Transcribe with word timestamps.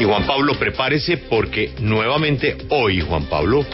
Y 0.00 0.04
Juan 0.04 0.26
Pablo, 0.26 0.54
prepárese 0.54 1.18
porque 1.18 1.72
nuevamente 1.78 2.56
hoy, 2.70 3.02
Juan 3.02 3.26
Pablo, 3.26 3.66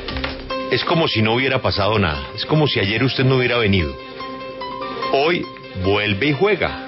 es 0.73 0.83
como 0.83 1.07
si 1.07 1.23
no 1.23 1.35
hubiera 1.35 1.63
pasado 1.63 2.01
nada. 2.01 2.21
Es 2.35 2.45
como 2.45 2.67
si 2.67 2.81
ayer 2.81 3.05
usted 3.05 3.25
no 3.25 3.37
hubiera 3.37 3.59
venido. 3.59 3.97
Hoy 5.13 5.47
vuelve 5.85 6.31
y 6.31 6.33
juega. 6.33 6.85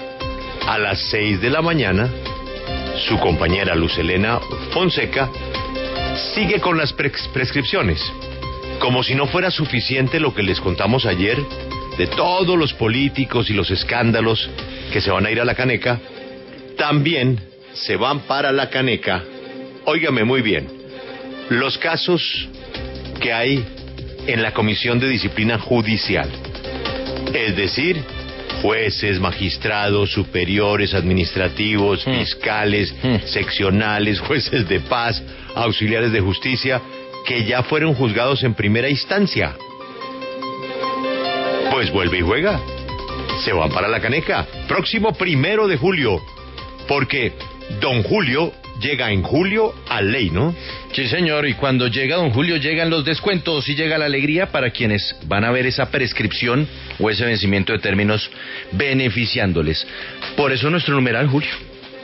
A 0.67 0.77
las 0.77 0.99
6 1.11 1.39
de 1.39 1.49
la 1.51 1.61
mañana, 1.61 2.09
su 3.07 3.17
compañera 3.17 3.75
Lucelena 3.75 4.41
Fonseca 4.73 5.29
sigue 6.35 6.59
con 6.59 6.77
las 6.77 6.91
prescripciones. 6.91 8.01
Como 8.79 9.03
si 9.03 9.15
no 9.15 9.25
fuera 9.25 9.51
suficiente 9.51 10.19
lo 10.19 10.33
que 10.33 10.43
les 10.43 10.59
contamos 10.59 11.05
ayer 11.05 11.37
de 11.97 12.07
todos 12.07 12.57
los 12.57 12.73
políticos 12.73 13.49
y 13.49 13.53
los 13.53 13.71
escándalos 13.71 14.49
que 14.91 14.99
se 14.99 15.11
van 15.11 15.25
a 15.25 15.31
ir 15.31 15.39
a 15.39 15.45
la 15.45 15.55
caneca, 15.55 15.97
también 16.75 17.48
se 17.73 17.95
van 17.95 18.21
para 18.21 18.51
la 18.51 18.69
caneca. 18.69 19.23
Óigame 19.85 20.23
muy 20.23 20.41
bien, 20.41 20.67
los 21.49 21.77
casos 21.77 22.47
que 23.19 23.33
hay 23.33 23.65
en 24.27 24.41
la 24.41 24.53
Comisión 24.53 24.99
de 24.99 25.07
Disciplina 25.09 25.57
Judicial. 25.57 26.29
Es 27.33 27.55
decir, 27.55 28.01
jueces, 28.61 29.19
magistrados, 29.19 30.11
superiores, 30.11 30.93
administrativos, 30.93 32.05
Hmm. 32.05 32.13
fiscales, 32.19 32.93
Hmm. 33.01 33.15
seccionales, 33.25 34.19
jueces 34.27 34.67
de 34.67 34.79
paz, 34.81 35.21
auxiliares 35.55 36.11
de 36.11 36.19
justicia, 36.21 36.81
que 37.25 37.45
ya 37.45 37.63
fueron 37.63 37.93
juzgados 37.95 38.43
en 38.43 38.53
primera 38.53 38.89
instancia. 38.89 39.55
Pues 41.71 41.91
vuelve 41.91 42.19
y 42.19 42.21
juega. 42.21 42.59
Se 43.43 43.53
van 43.53 43.69
para 43.71 43.87
la 43.87 43.99
caneca. 44.01 44.45
Próximo 44.67 45.13
primero 45.13 45.67
de 45.67 45.77
julio. 45.77 46.19
Porque 46.87 47.33
don 47.81 48.03
Julio 48.03 48.53
llega 48.79 49.11
en 49.11 49.21
julio 49.21 49.73
a 49.87 50.01
ley, 50.01 50.29
¿no? 50.29 50.55
Sí, 50.93 51.07
señor, 51.07 51.47
y 51.47 51.53
cuando 51.53 51.87
llega 51.87 52.15
don 52.15 52.31
Julio 52.31 52.57
llegan 52.57 52.89
los 52.89 53.05
descuentos 53.05 53.67
y 53.69 53.75
llega 53.75 53.97
la 53.97 54.05
alegría 54.05 54.47
para 54.47 54.71
quienes 54.71 55.15
van 55.25 55.43
a 55.43 55.51
ver 55.51 55.65
esa 55.65 55.91
prescripción 55.91 56.67
o 56.99 57.09
ese 57.09 57.25
vencimiento 57.25 57.73
de 57.73 57.79
términos 57.79 58.29
beneficiándoles. 58.71 59.85
Por 60.35 60.51
eso 60.51 60.69
nuestro 60.69 60.95
numeral, 60.95 61.27
Julio. 61.27 61.51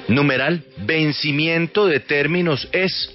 Numeral, 0.08 0.62
vencimiento 0.78 1.88
de 1.88 2.00
términos 2.00 2.68
es. 2.72 3.12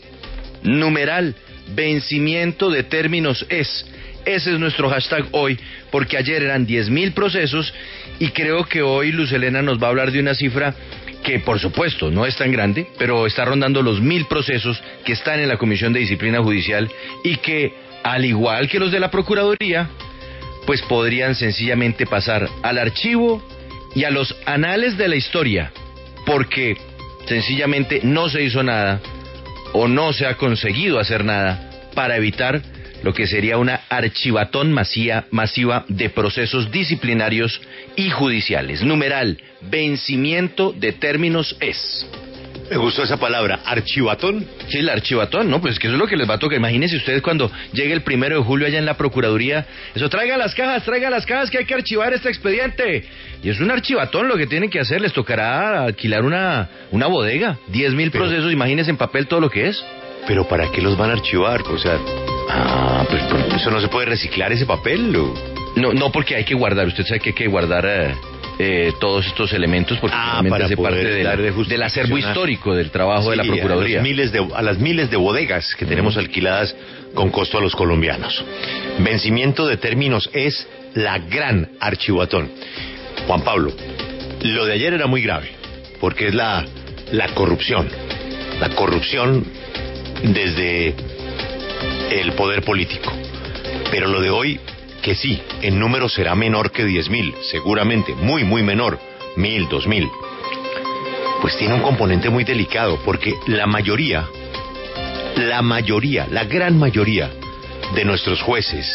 Numeral, 0.62 1.34
vencimiento 1.74 2.70
de 2.70 2.82
términos 2.82 3.46
es. 3.48 3.86
Ese 4.24 4.52
es 4.52 4.58
nuestro 4.58 4.90
hashtag 4.90 5.26
hoy, 5.32 5.58
porque 5.90 6.18
ayer 6.18 6.42
eran 6.42 6.66
10.000 6.66 7.14
procesos 7.14 7.72
y 8.18 8.28
creo 8.28 8.64
que 8.66 8.82
hoy 8.82 9.12
Luz 9.12 9.32
Helena 9.32 9.62
nos 9.62 9.82
va 9.82 9.86
a 9.86 9.90
hablar 9.90 10.12
de 10.12 10.20
una 10.20 10.34
cifra 10.34 10.74
que 11.22 11.40
por 11.40 11.58
supuesto 11.58 12.10
no 12.10 12.26
es 12.26 12.36
tan 12.36 12.50
grande, 12.50 12.86
pero 12.98 13.26
está 13.26 13.44
rondando 13.44 13.82
los 13.82 14.00
mil 14.00 14.26
procesos 14.26 14.82
que 15.04 15.12
están 15.12 15.40
en 15.40 15.48
la 15.48 15.58
Comisión 15.58 15.92
de 15.92 16.00
Disciplina 16.00 16.42
Judicial 16.42 16.90
y 17.24 17.36
que, 17.36 17.74
al 18.02 18.24
igual 18.24 18.68
que 18.68 18.78
los 18.78 18.92
de 18.92 19.00
la 19.00 19.10
Procuraduría, 19.10 19.90
pues 20.66 20.82
podrían 20.82 21.34
sencillamente 21.34 22.06
pasar 22.06 22.48
al 22.62 22.78
archivo 22.78 23.42
y 23.94 24.04
a 24.04 24.10
los 24.10 24.34
anales 24.46 24.96
de 24.96 25.08
la 25.08 25.16
historia, 25.16 25.72
porque 26.26 26.76
sencillamente 27.26 28.00
no 28.02 28.28
se 28.28 28.42
hizo 28.42 28.62
nada 28.62 29.00
o 29.72 29.88
no 29.88 30.12
se 30.12 30.26
ha 30.26 30.36
conseguido 30.36 30.98
hacer 30.98 31.24
nada 31.24 31.70
para 31.94 32.16
evitar 32.16 32.62
lo 33.02 33.12
que 33.14 33.26
sería 33.26 33.56
una 33.58 33.80
archivatón 33.88 34.72
masía- 34.72 35.24
masiva 35.30 35.84
de 35.88 36.10
procesos 36.10 36.70
disciplinarios 36.70 37.60
y 37.96 38.10
judiciales. 38.10 38.82
Numeral, 38.82 39.38
vencimiento 39.62 40.72
de 40.76 40.92
términos 40.92 41.56
es. 41.60 42.06
Me 42.70 42.76
gustó 42.76 43.02
esa 43.02 43.16
palabra, 43.16 43.60
archivatón. 43.64 44.46
Sí, 44.68 44.78
el 44.78 44.88
archivatón, 44.90 45.50
¿no? 45.50 45.60
Pues 45.60 45.76
que 45.80 45.88
eso 45.88 45.96
es 45.96 46.00
lo 46.00 46.06
que 46.06 46.16
les 46.16 46.30
va 46.30 46.34
a 46.34 46.38
tocar. 46.38 46.56
Imagínense 46.56 46.96
ustedes 46.96 47.20
cuando 47.20 47.50
llegue 47.72 47.92
el 47.92 48.02
primero 48.02 48.36
de 48.36 48.44
julio 48.44 48.66
allá 48.68 48.78
en 48.78 48.86
la 48.86 48.94
Procuraduría. 48.96 49.66
Eso, 49.92 50.08
traigan 50.08 50.38
las 50.38 50.54
cajas, 50.54 50.84
traigan 50.84 51.10
las 51.10 51.26
cajas 51.26 51.50
que 51.50 51.58
hay 51.58 51.64
que 51.64 51.74
archivar 51.74 52.12
este 52.12 52.28
expediente. 52.28 53.04
Y 53.42 53.48
es 53.50 53.58
un 53.58 53.72
archivatón 53.72 54.28
lo 54.28 54.36
que 54.36 54.46
tienen 54.46 54.70
que 54.70 54.78
hacer. 54.78 55.00
Les 55.00 55.12
tocará 55.12 55.82
alquilar 55.82 56.22
una, 56.24 56.68
una 56.92 57.08
bodega. 57.08 57.58
Diez 57.66 57.92
mil 57.92 58.12
Pero- 58.12 58.26
procesos, 58.26 58.52
imagínense 58.52 58.90
en 58.92 58.96
papel 58.96 59.26
todo 59.26 59.40
lo 59.40 59.50
que 59.50 59.66
es. 59.66 59.84
Pero 60.28 60.46
¿para 60.46 60.70
qué 60.70 60.80
los 60.80 60.96
van 60.96 61.10
a 61.10 61.14
archivar? 61.14 61.62
O 61.62 61.76
sea, 61.78 61.98
Ah, 62.52 63.04
pues, 63.08 63.22
pues, 63.30 63.54
¿eso 63.54 63.70
no 63.70 63.80
se 63.80 63.88
puede 63.88 64.06
reciclar 64.06 64.52
ese 64.52 64.66
papel? 64.66 65.14
o? 65.16 65.34
No, 65.76 65.92
no 65.92 66.10
porque 66.10 66.34
hay 66.34 66.44
que 66.44 66.54
guardar, 66.54 66.86
usted 66.86 67.04
sabe 67.04 67.20
que 67.20 67.30
hay 67.30 67.34
que 67.34 67.46
guardar 67.46 67.86
eh, 67.86 68.14
eh, 68.58 68.92
todos 69.00 69.26
estos 69.26 69.52
elementos 69.52 69.98
porque 69.98 70.16
Ah, 70.18 70.42
para 70.48 70.66
hace 70.66 70.76
parte 70.76 71.04
del, 71.04 71.24
darle 71.24 71.52
del 71.52 71.82
acervo 71.82 72.18
histórico 72.18 72.74
del 72.74 72.90
trabajo 72.90 73.30
de 73.30 73.36
la 73.36 73.44
Procuraduría. 73.44 74.00
A, 74.00 74.02
miles 74.02 74.32
de, 74.32 74.46
a 74.54 74.62
las 74.62 74.78
miles 74.78 75.10
de 75.10 75.16
bodegas 75.16 75.74
que 75.76 75.86
tenemos 75.86 76.16
alquiladas 76.16 76.74
con 77.14 77.30
costo 77.30 77.58
a 77.58 77.60
los 77.60 77.74
colombianos. 77.74 78.44
Vencimiento 78.98 79.66
de 79.66 79.76
términos 79.76 80.28
es 80.32 80.66
la 80.94 81.18
gran 81.18 81.70
archivatón. 81.80 82.50
Juan 83.26 83.42
Pablo, 83.42 83.72
lo 84.42 84.66
de 84.66 84.72
ayer 84.72 84.92
era 84.92 85.06
muy 85.06 85.22
grave, 85.22 85.50
porque 86.00 86.28
es 86.28 86.34
la, 86.34 86.64
la 87.12 87.28
corrupción. 87.28 87.88
La 88.60 88.70
corrupción 88.70 89.44
desde 90.22 90.94
el 92.10 92.32
poder 92.32 92.62
político. 92.62 93.12
Pero 93.90 94.08
lo 94.08 94.20
de 94.20 94.30
hoy, 94.30 94.60
que 95.02 95.14
sí, 95.14 95.40
en 95.62 95.78
número 95.78 96.08
será 96.08 96.34
menor 96.34 96.70
que 96.72 96.86
10.000, 96.86 97.34
seguramente, 97.50 98.14
muy, 98.14 98.44
muy 98.44 98.62
menor, 98.62 98.98
mil, 99.36 99.68
dos 99.68 99.86
mil 99.86 100.08
pues 101.40 101.56
tiene 101.56 101.74
un 101.74 101.80
componente 101.80 102.28
muy 102.28 102.44
delicado, 102.44 102.98
porque 103.04 103.34
la 103.46 103.66
mayoría, 103.66 104.28
la 105.36 105.62
mayoría, 105.62 106.26
la 106.30 106.44
gran 106.44 106.78
mayoría 106.78 107.30
de 107.94 108.04
nuestros 108.04 108.42
jueces 108.42 108.86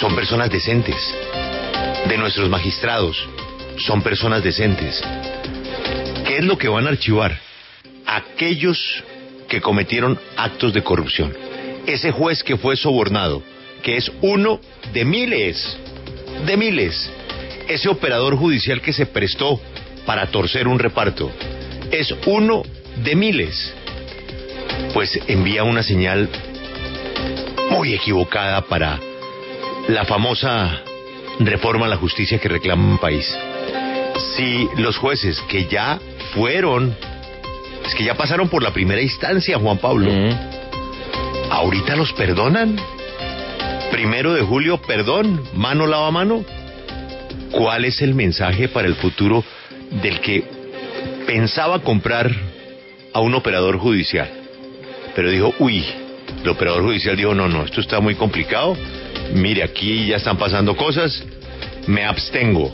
son 0.00 0.14
personas 0.14 0.50
decentes, 0.50 0.96
de 2.08 2.16
nuestros 2.16 2.48
magistrados 2.48 3.28
son 3.76 4.02
personas 4.02 4.42
decentes. 4.42 5.02
¿Qué 6.26 6.38
es 6.38 6.44
lo 6.44 6.56
que 6.56 6.68
van 6.68 6.86
a 6.86 6.90
archivar? 6.90 7.38
Aquellos 8.06 9.04
que 9.48 9.60
cometieron 9.60 10.18
actos 10.36 10.72
de 10.72 10.82
corrupción. 10.82 11.49
Ese 11.86 12.12
juez 12.12 12.42
que 12.42 12.56
fue 12.56 12.76
sobornado, 12.76 13.42
que 13.82 13.96
es 13.96 14.10
uno 14.20 14.60
de 14.92 15.04
miles, 15.04 15.76
de 16.46 16.56
miles. 16.56 17.10
Ese 17.68 17.88
operador 17.88 18.36
judicial 18.36 18.80
que 18.80 18.92
se 18.92 19.06
prestó 19.06 19.60
para 20.06 20.26
torcer 20.26 20.66
un 20.68 20.78
reparto, 20.78 21.30
es 21.90 22.14
uno 22.26 22.62
de 23.04 23.14
miles. 23.14 23.74
Pues 24.92 25.18
envía 25.28 25.64
una 25.64 25.82
señal 25.82 26.28
muy 27.70 27.94
equivocada 27.94 28.62
para 28.62 28.98
la 29.88 30.04
famosa 30.04 30.82
reforma 31.38 31.86
a 31.86 31.88
la 31.88 31.96
justicia 31.96 32.38
que 32.38 32.48
reclama 32.48 32.92
un 32.92 32.98
país. 32.98 33.26
Si 34.36 34.68
los 34.76 34.96
jueces 34.96 35.40
que 35.48 35.66
ya 35.66 35.98
fueron, 36.34 36.94
es 37.86 37.94
que 37.94 38.04
ya 38.04 38.14
pasaron 38.14 38.48
por 38.48 38.62
la 38.62 38.72
primera 38.72 39.00
instancia, 39.00 39.58
Juan 39.58 39.78
Pablo, 39.78 40.10
Mm. 40.10 40.49
Ahorita 41.50 41.96
los 41.96 42.12
perdonan. 42.12 42.76
Primero 43.90 44.32
de 44.32 44.42
julio, 44.42 44.78
perdón, 44.78 45.42
mano 45.54 45.86
lava 45.86 46.10
mano. 46.10 46.44
¿Cuál 47.50 47.84
es 47.84 48.00
el 48.00 48.14
mensaje 48.14 48.68
para 48.68 48.86
el 48.86 48.94
futuro 48.94 49.44
del 50.02 50.20
que 50.20 50.44
pensaba 51.26 51.80
comprar 51.80 52.30
a 53.12 53.20
un 53.20 53.34
operador 53.34 53.78
judicial? 53.78 54.28
Pero 55.14 55.30
dijo, 55.30 55.52
uy, 55.58 55.84
el 56.42 56.48
operador 56.48 56.84
judicial 56.84 57.16
dijo, 57.16 57.34
no, 57.34 57.48
no, 57.48 57.64
esto 57.64 57.80
está 57.80 58.00
muy 58.00 58.14
complicado. 58.14 58.76
Mire, 59.34 59.64
aquí 59.64 60.06
ya 60.06 60.16
están 60.16 60.38
pasando 60.38 60.76
cosas, 60.76 61.24
me 61.86 62.04
abstengo. 62.04 62.72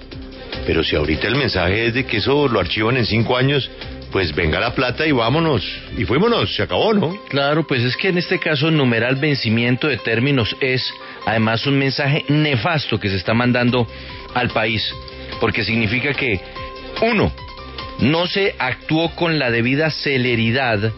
Pero 0.67 0.85
si 0.85 0.97
ahorita 0.97 1.27
el 1.27 1.37
mensaje 1.37 1.87
es 1.87 1.95
de 1.95 2.05
que 2.05 2.19
eso 2.19 2.49
lo 2.49 2.61
archivan 2.61 2.97
en 2.99 3.07
cinco 3.07 3.37
años, 3.37 3.71
pues 4.17 4.35
venga 4.35 4.59
la 4.59 4.75
plata 4.75 5.07
y 5.07 5.13
vámonos. 5.13 5.63
Y 5.99 6.07
fuímonos, 6.07 6.57
se 6.57 6.63
acabó, 6.63 6.95
¿no? 6.95 7.23
Claro, 7.29 7.67
pues 7.67 7.83
es 7.83 7.99
que 7.99 8.09
en 8.09 8.17
este 8.17 8.39
caso 8.39 8.71
numeral 8.71 9.17
vencimiento 9.17 9.89
de 9.89 9.99
términos 9.99 10.57
es 10.63 10.91
además 11.27 11.67
un 11.67 11.79
mensaje 11.79 12.25
nefasto 12.29 12.99
que 12.99 13.11
se 13.11 13.17
está 13.17 13.35
mandando 13.35 13.87
al 14.33 14.49
país, 14.49 14.91
porque 15.39 15.65
significa 15.65 16.15
que, 16.15 16.41
uno, 17.03 17.31
no 17.99 18.27
se 18.27 18.55
actuó 18.59 19.11
con 19.11 19.39
la 19.39 19.51
debida 19.51 19.91
celeridad 19.91 20.93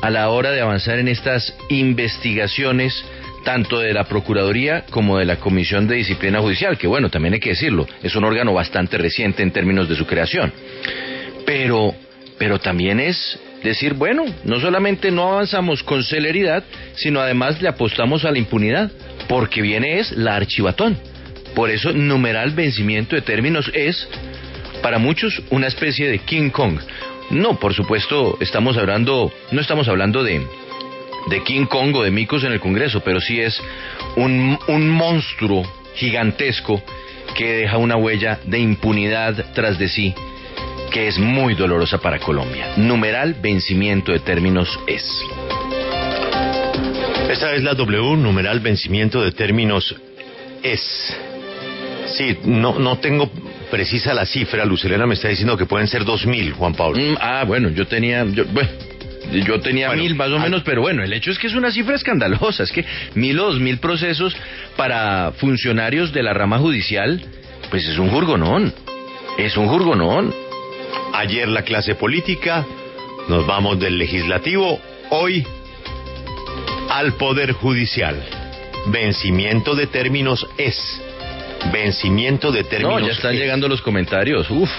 a 0.00 0.10
la 0.10 0.28
hora 0.28 0.52
de 0.52 0.60
avanzar 0.60 1.00
en 1.00 1.08
estas 1.08 1.56
investigaciones 1.68 3.04
tanto 3.42 3.80
de 3.80 3.92
la 3.92 4.04
Procuraduría 4.04 4.84
como 4.88 5.18
de 5.18 5.24
la 5.24 5.40
Comisión 5.40 5.88
de 5.88 5.96
Disciplina 5.96 6.38
Judicial, 6.38 6.78
que 6.78 6.86
bueno, 6.86 7.10
también 7.10 7.34
hay 7.34 7.40
que 7.40 7.50
decirlo, 7.50 7.88
es 8.04 8.14
un 8.14 8.22
órgano 8.22 8.54
bastante 8.54 8.98
reciente 8.98 9.42
en 9.42 9.50
términos 9.50 9.88
de 9.88 9.96
su 9.96 10.06
creación. 10.06 10.52
Pero, 11.44 11.92
pero 12.42 12.58
también 12.58 12.98
es 12.98 13.38
decir, 13.62 13.94
bueno, 13.94 14.24
no 14.42 14.58
solamente 14.58 15.12
no 15.12 15.30
avanzamos 15.34 15.84
con 15.84 16.02
celeridad, 16.02 16.64
sino 16.96 17.20
además 17.20 17.62
le 17.62 17.68
apostamos 17.68 18.24
a 18.24 18.32
la 18.32 18.38
impunidad, 18.38 18.90
porque 19.28 19.62
viene 19.62 20.00
es 20.00 20.10
la 20.10 20.34
archivatón. 20.34 20.98
Por 21.54 21.70
eso, 21.70 21.92
numeral 21.92 22.50
vencimiento 22.50 23.14
de 23.14 23.22
términos 23.22 23.70
es, 23.74 24.08
para 24.82 24.98
muchos, 24.98 25.40
una 25.50 25.68
especie 25.68 26.08
de 26.08 26.18
King 26.18 26.50
Kong, 26.50 26.80
No, 27.30 27.60
por 27.60 27.74
supuesto, 27.74 28.36
estamos 28.40 28.76
hablando, 28.76 29.32
no 29.52 29.60
estamos 29.60 29.86
hablando 29.86 30.24
de, 30.24 30.44
de 31.30 31.44
King 31.44 31.66
Kong 31.66 31.94
o 31.94 32.02
de 32.02 32.10
micos 32.10 32.42
en 32.42 32.50
el 32.50 32.58
Congreso, 32.58 33.04
pero 33.04 33.20
sí 33.20 33.40
es 33.40 33.56
un, 34.16 34.58
un 34.66 34.90
monstruo 34.90 35.62
gigantesco 35.94 36.82
que 37.36 37.52
deja 37.52 37.76
una 37.76 37.94
huella 37.94 38.40
de 38.42 38.58
impunidad 38.58 39.52
tras 39.54 39.78
de 39.78 39.88
sí 39.88 40.12
que 40.92 41.08
es 41.08 41.18
muy 41.18 41.54
dolorosa 41.54 41.98
para 41.98 42.18
Colombia. 42.18 42.74
Numeral 42.76 43.34
vencimiento 43.40 44.12
de 44.12 44.20
términos 44.20 44.78
es. 44.86 45.02
Esta 47.30 47.54
es 47.54 47.62
la 47.62 47.74
W, 47.74 48.16
numeral 48.18 48.60
vencimiento 48.60 49.22
de 49.22 49.32
términos 49.32 49.96
es. 50.62 51.16
Sí, 52.14 52.36
no, 52.44 52.78
no 52.78 52.98
tengo 52.98 53.30
precisa 53.70 54.12
la 54.12 54.26
cifra. 54.26 54.66
Lucelena 54.66 55.06
me 55.06 55.14
está 55.14 55.28
diciendo 55.28 55.56
que 55.56 55.64
pueden 55.64 55.88
ser 55.88 56.04
dos 56.04 56.26
mil, 56.26 56.52
Juan 56.52 56.74
Pablo. 56.74 57.00
Mm, 57.00 57.16
ah, 57.20 57.44
bueno, 57.46 57.70
yo 57.70 57.86
tenía, 57.86 58.26
yo, 58.26 58.44
bueno, 58.44 58.68
yo 59.46 59.60
tenía 59.60 59.90
mil 59.92 60.14
más 60.14 60.30
o 60.30 60.38
menos, 60.38 60.62
pero 60.62 60.82
bueno, 60.82 61.02
el 61.02 61.12
hecho 61.14 61.30
es 61.30 61.38
que 61.38 61.46
es 61.46 61.54
una 61.54 61.70
cifra 61.72 61.96
escandalosa. 61.96 62.64
Es 62.64 62.70
que 62.70 62.84
mil 63.14 63.38
o 63.40 63.44
dos 63.44 63.60
mil 63.60 63.78
procesos 63.78 64.36
para 64.76 65.32
funcionarios 65.38 66.12
de 66.12 66.22
la 66.22 66.34
rama 66.34 66.58
judicial, 66.58 67.22
pues 67.70 67.88
es 67.88 67.96
un 67.98 68.10
jurgonón. 68.10 68.74
Es 69.38 69.56
un 69.56 69.68
jurgonón. 69.68 70.41
Ayer 71.14 71.46
la 71.46 71.62
clase 71.62 71.94
política, 71.94 72.64
nos 73.28 73.46
vamos 73.46 73.78
del 73.78 73.98
legislativo, 73.98 74.80
hoy 75.10 75.46
al 76.88 77.12
Poder 77.14 77.52
Judicial. 77.52 78.16
Vencimiento 78.86 79.74
de 79.74 79.86
términos 79.88 80.46
es. 80.56 81.00
Vencimiento 81.70 82.50
de 82.50 82.64
términos. 82.64 83.00
No, 83.00 83.06
ya 83.06 83.12
están 83.12 83.36
llegando 83.36 83.68
los 83.68 83.82
comentarios. 83.82 84.50
Uf. 84.50 84.70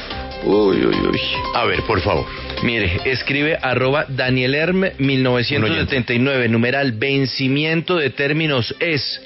Uy, 0.44 0.84
uy, 0.84 0.96
uy. 0.96 1.20
A 1.54 1.66
ver, 1.66 1.84
por 1.84 2.02
favor. 2.02 2.26
Mire, 2.64 3.00
escribe 3.06 3.58
arroba 3.62 4.06
Daniel 4.10 4.94
1979, 4.98 6.50
numeral 6.50 6.94
vencimiento 6.94 7.96
de 7.98 8.10
términos 8.10 8.76
es 8.80 9.22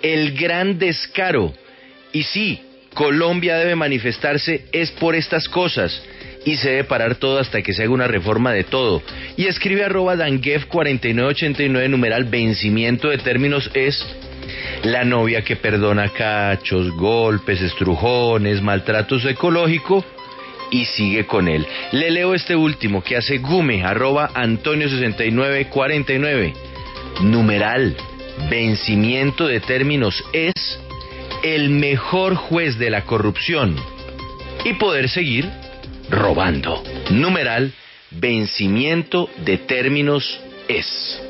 el 0.00 0.32
gran 0.38 0.78
descaro. 0.78 1.52
Y 2.12 2.22
sí, 2.22 2.60
Colombia 2.94 3.58
debe 3.58 3.74
manifestarse 3.74 4.64
es 4.72 4.92
por 4.92 5.16
estas 5.16 5.48
cosas 5.48 6.02
y 6.46 6.56
se 6.56 6.70
debe 6.70 6.84
parar 6.84 7.16
todo 7.16 7.40
hasta 7.40 7.60
que 7.60 7.74
se 7.74 7.82
haga 7.82 7.92
una 7.92 8.06
reforma 8.06 8.52
de 8.52 8.64
todo. 8.64 9.02
Y 9.36 9.46
escribe 9.46 9.84
arroba 9.84 10.14
Danguef4989, 10.14 11.90
numeral 11.90 12.24
vencimiento 12.24 13.08
de 13.08 13.18
términos 13.18 13.70
es 13.74 14.06
la 14.84 15.04
novia 15.04 15.42
que 15.42 15.56
perdona 15.56 16.10
cachos, 16.10 16.92
golpes, 16.92 17.60
estrujones, 17.60 18.62
maltratos 18.62 19.24
ecológico 19.24 20.04
y 20.70 20.84
sigue 20.84 21.26
con 21.26 21.48
él. 21.48 21.66
Le 21.90 22.12
leo 22.12 22.32
este 22.32 22.54
último 22.54 23.02
que 23.02 23.16
hace 23.16 23.38
Gume, 23.38 23.82
arroba 23.82 24.30
Antonio6949. 24.34 26.52
Numeral, 27.22 27.96
vencimiento 28.48 29.48
de 29.48 29.58
términos 29.58 30.22
es 30.32 30.78
el 31.42 31.70
mejor 31.70 32.36
juez 32.36 32.78
de 32.78 32.90
la 32.90 33.02
corrupción 33.02 33.74
y 34.64 34.74
poder 34.74 35.08
seguir 35.08 35.50
robando. 36.10 36.82
Numeral, 37.10 37.72
vencimiento 38.10 39.28
de 39.44 39.58
términos 39.58 40.40
es. 40.68 41.25